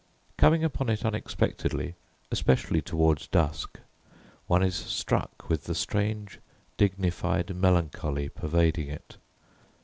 [0.35, 1.93] Coming upon it unexpectedly,
[2.31, 3.79] especially towards dusk,
[4.47, 6.39] one is struck with the strange,
[6.75, 9.17] dignified melancholy pervading it.